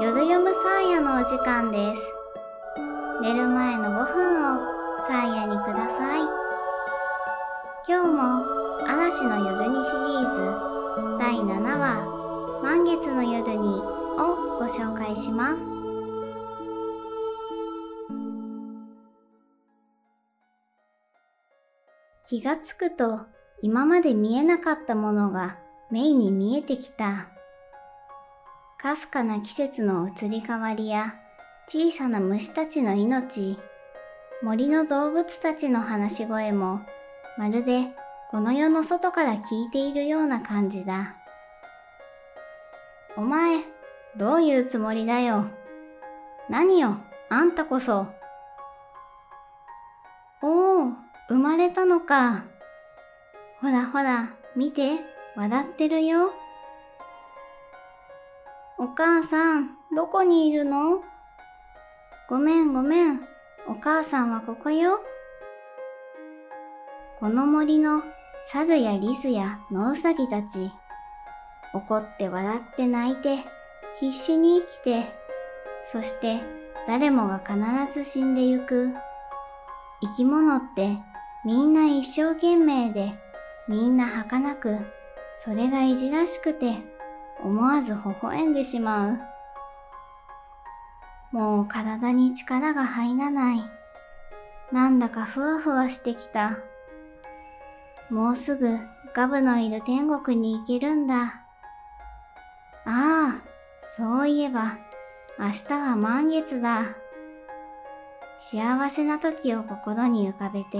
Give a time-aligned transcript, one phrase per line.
[0.00, 2.02] 夜読むサーヤのお時間です。
[3.20, 4.60] 寝る前の5分を
[5.08, 6.20] サーヤにください。
[7.88, 15.64] 今日も嵐の夜にシリーズ第7話満月の夜にをご紹介します。
[22.28, 23.22] 気がつくと
[23.62, 25.58] 今まで見えなかったものが
[25.90, 27.37] 目に見えてきた。
[28.80, 31.16] かすかな季節の移り変わりや
[31.66, 33.58] 小さな虫たちの命、
[34.40, 36.82] 森の動物たちの話し声も
[37.36, 37.88] まるで
[38.30, 41.16] この世の外から聞いているような感じだ。
[43.16, 43.64] お前、
[44.16, 45.46] どういうつもりだよ？
[46.48, 46.98] 何よ、
[47.30, 48.06] あんたこそ。
[50.40, 50.92] おお、
[51.28, 52.44] 生まれたのか。
[53.60, 55.00] ほらほら、見て、
[55.34, 56.32] 笑ってるよ。
[58.80, 61.02] お母さん、どこにいるの？
[62.28, 63.20] ごめんごめん、
[63.66, 65.00] お母さんはここよ。
[67.18, 68.04] この森の
[68.46, 70.70] 猿やリスや野ウサギたち、
[71.74, 73.38] 怒って笑って泣いて、
[73.98, 75.12] 必死に生きて、
[75.84, 76.40] そして
[76.86, 77.58] 誰もが必
[77.92, 78.94] ず死んでゆく。
[80.02, 80.98] 生き物って
[81.44, 83.18] みんな一生懸命で、
[83.66, 84.76] みんな儚く、
[85.34, 86.76] それがいじらしくて、
[87.42, 89.18] 思わず微笑んでしまう。
[91.32, 93.62] もう体に力が入らない。
[94.72, 96.58] なんだかふわふわしてきた。
[98.10, 98.78] もうすぐ
[99.14, 101.42] ガブのいる天国に行けるんだ。
[102.84, 103.42] ああ、
[103.96, 104.76] そういえば、
[105.38, 106.84] 明日は満月だ。
[108.40, 110.78] 幸せな時を心に浮かべて、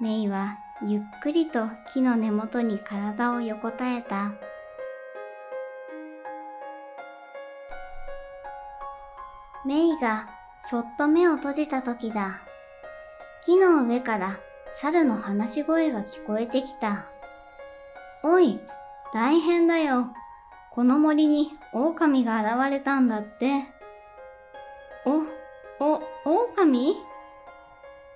[0.00, 4.32] メイはゆっくりと木の根元に体を横たえた。
[9.64, 12.40] メイがそっと目を閉じた時だ。
[13.44, 14.38] 木の上から
[14.74, 17.06] 猿の話し声が聞こえてきた。
[18.22, 18.60] おい、
[19.12, 20.08] 大変だよ。
[20.72, 23.64] この森に狼が現れたんだって。
[25.04, 25.22] お、
[25.84, 26.96] お、狼？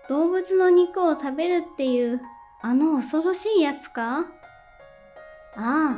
[0.09, 2.21] 動物の肉を食べるっていう、
[2.61, 4.27] あの恐ろしいやつか？
[5.57, 5.97] ああ、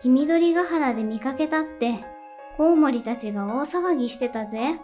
[0.00, 2.04] 黄緑ヶ原で見かけたって、
[2.56, 4.80] コウモリたちが大騒ぎしてたぜ。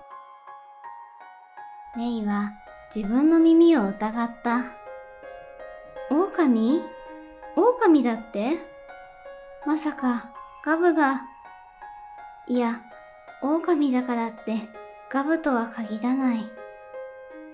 [1.96, 2.52] メイは
[2.94, 4.64] 自分の耳を疑った。
[6.10, 6.82] 狼？
[7.56, 8.58] 狼だって？
[9.66, 10.30] まさか
[10.64, 11.22] ガブが、
[12.48, 12.80] いや、
[13.42, 14.68] 狼だからって
[15.10, 16.50] ガブとは限らない。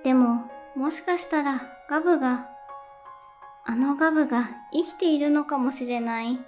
[0.03, 0.44] でも、
[0.75, 1.60] もしかしたら
[1.91, 2.48] ガブが、
[3.66, 6.38] あのガブが生きているのかもしれない。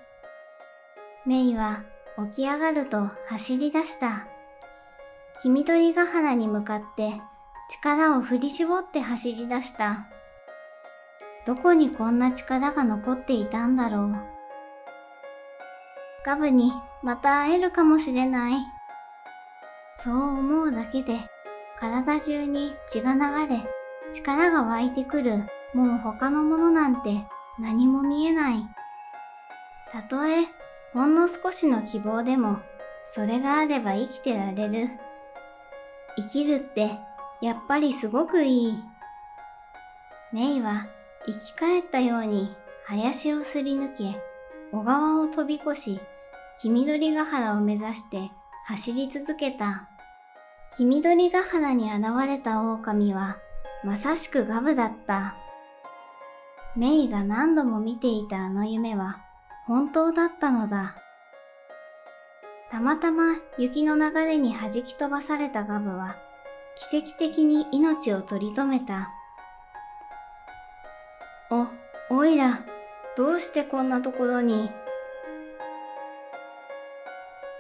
[1.27, 1.83] メイは
[2.31, 4.27] 起き上がると走り出した。
[5.43, 7.12] 黄緑ヶ原に向かって
[7.71, 10.09] 力を振り絞って走り出した。
[11.47, 14.17] どこにこんな力が残っていたんだろう。
[16.27, 18.55] ガブにまた会えるかもしれない。
[19.95, 21.19] そう思うだけで
[21.79, 23.62] 体中に血が流れ
[24.12, 27.25] 力が湧いてくるもう他のものなんて
[27.61, 28.67] 何も見えない。
[29.93, 30.47] たとえ
[30.98, 32.59] ほんの少しの希望でも、
[33.04, 34.88] それがあれば生きてられる。
[36.16, 36.91] 生きるって、
[37.41, 38.82] やっぱりすごくいい。
[40.32, 40.88] メイは
[41.25, 42.53] 生き返ったように
[42.84, 44.20] 林をすり抜け、
[44.72, 46.00] 小川を飛び越し、
[46.60, 48.32] 黄緑ヶ原を目指して
[48.64, 49.88] 走り続けた。
[50.76, 53.37] 黄緑ヶ原に現れた狼は、
[53.84, 55.37] まさしくガブだった。
[56.75, 59.28] メイが何度も見ていたあの夢は、
[59.69, 60.97] 本当だったのだ。
[62.71, 66.17] たまたま雪の流れに弾き飛ばされたガブは
[66.91, 69.12] 奇跡的に命を取り留めた。
[71.51, 71.67] お、
[72.09, 72.61] おいら、
[73.15, 74.71] どうしてこんなところに？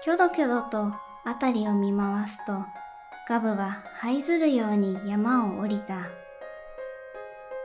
[0.02, 0.94] キョドキョドと
[1.26, 2.64] 辺りを見回すと、
[3.28, 6.08] ガブは這いずるように山を降りた。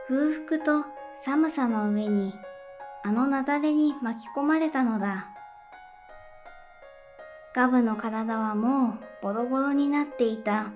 [0.06, 0.86] 空腹と
[1.22, 2.34] 寒さの上に
[3.06, 5.28] あの雪崩に巻き込まれたのだ。
[7.54, 10.72] ガブの体はもうボロボロになっていた。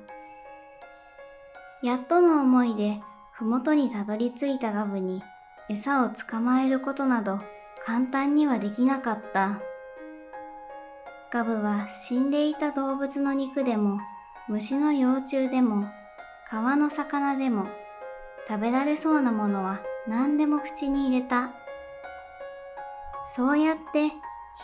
[1.83, 3.01] やっとの思いで
[3.33, 5.23] 麓にたどり着いたガブに
[5.71, 7.39] 餌を捕まえることなど
[7.87, 9.63] 簡単にはできなかった。
[11.33, 14.01] ガブは死んでいた動物の肉でも
[14.49, 15.87] 虫の幼虫でも
[16.51, 17.69] 川の魚でも
[18.49, 21.53] 食べられそうなものは何でも口に入れた。
[23.35, 24.11] そうやって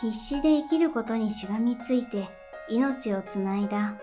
[0.01, 2.27] 必死で生きることにしがみついて
[2.69, 3.93] 命をつないだ。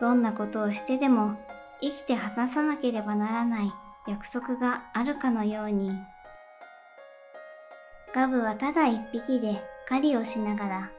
[0.00, 1.36] どんなことをしてでも
[1.80, 3.72] 生きて果たさなければならない
[4.08, 5.92] 約束があるかのように。
[8.14, 10.90] ガブはただ一匹で狩りをしながら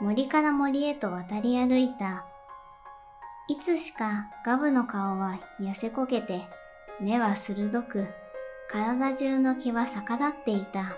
[0.00, 2.24] 森から森へと渡り歩いた。
[3.48, 6.42] いつしかガブの顔は痩せこけて、
[7.00, 8.06] 目は鋭く、
[8.70, 10.96] 体中の毛は逆立っていた。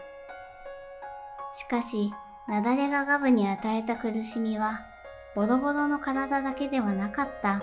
[1.53, 2.13] しかし、
[2.49, 4.81] 雪崩がガブに与えた苦しみは、
[5.35, 7.63] ボロボロの体だけではなかった。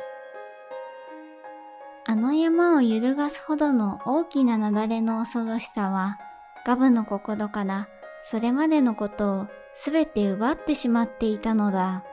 [2.05, 6.17] あの山を揺るがすほどの大きな雪崩の恐ろしさは、
[6.65, 7.87] ガブの心から
[8.23, 12.03] それまでのことをすべて奪ってしまっていたのだ。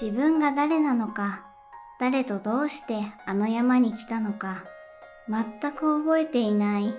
[0.00, 1.46] 自分が誰なのか、
[2.00, 4.64] 誰とどうしてあの山に来たのか、
[5.28, 6.94] 全く覚えていない。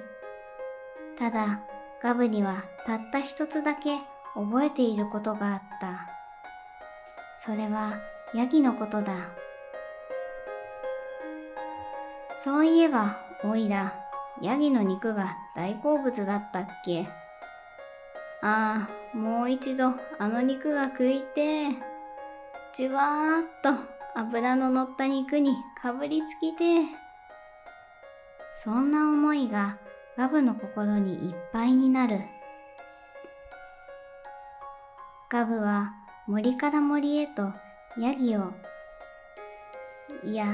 [1.17, 1.61] ただ、
[2.05, 3.97] ガブにはたった一つだけ
[4.35, 6.07] 覚えていることがあった。
[7.33, 7.93] それは
[8.35, 9.11] ヤギのことだ。
[12.43, 13.95] そういえば、おいら、
[14.39, 17.07] ヤギの肉が大好物だったっけ？
[18.43, 21.69] ああ、もう一度あの肉が食いて
[22.75, 23.71] じゅわーっと
[24.13, 26.83] 油の乗った肉にかぶりつきて
[28.63, 29.79] そんな思いが
[30.17, 32.19] ガブの心にいっぱいになる。
[35.29, 35.91] ガブは
[36.25, 37.51] 森から森へと
[37.97, 38.53] ヤギを、
[40.23, 40.45] いや、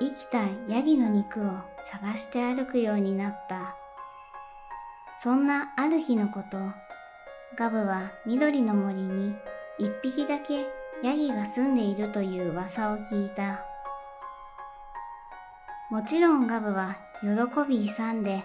[0.00, 1.52] 生きたヤギの肉を
[1.84, 3.76] 探して歩くようになった。
[5.22, 6.58] そんなある日のこと、
[7.56, 9.36] ガブは緑の森に
[9.78, 10.66] 一匹だけ
[11.04, 13.64] ヤギが住んでいるという噂を聞いた。
[15.90, 17.28] もちろんガブは喜
[17.68, 18.42] び勇んで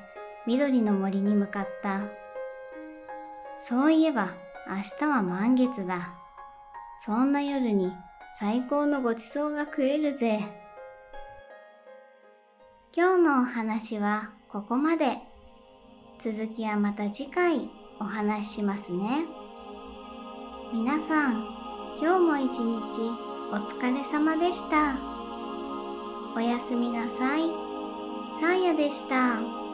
[0.48, 2.02] 緑の森に向かった。
[3.58, 4.34] そういえば
[4.68, 6.14] 明日は満月だ。
[7.06, 7.94] そんな夜に
[8.40, 10.40] 最高のごちそうが食えるぜ。
[12.96, 15.18] 今日のお話はここまで。
[16.20, 17.70] 続きはまた次回
[18.00, 19.26] お話ししますね。
[20.74, 21.46] 皆さん、
[22.00, 23.10] 今日も一日
[23.52, 24.98] お疲れ様でした。
[26.36, 27.48] おやすみなさい。
[28.42, 29.65] さあやでした。